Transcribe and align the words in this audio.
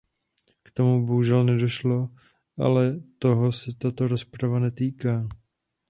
K 0.63 0.71
tomu 0.71 1.05
bohužel 1.05 1.43
nedošlo, 1.43 2.09
ale 2.57 2.99
toho 3.19 3.51
se 3.51 3.71
tato 3.77 4.07
rozprava 4.07 4.59
netýká. 4.59 5.27